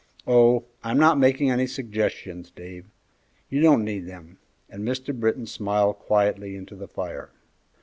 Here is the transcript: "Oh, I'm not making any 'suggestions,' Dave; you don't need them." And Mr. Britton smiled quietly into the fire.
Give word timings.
"Oh, 0.25 0.63
I'm 0.83 0.97
not 0.97 1.19
making 1.19 1.51
any 1.51 1.67
'suggestions,' 1.67 2.49
Dave; 2.49 2.87
you 3.51 3.61
don't 3.61 3.85
need 3.85 4.07
them." 4.07 4.39
And 4.67 4.83
Mr. 4.83 5.13
Britton 5.13 5.45
smiled 5.45 5.99
quietly 5.99 6.55
into 6.55 6.75
the 6.75 6.87
fire. 6.87 7.29